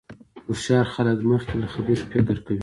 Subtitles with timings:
[0.45, 2.59] هوښیار خلک مخکې له خبرې فکر کوي.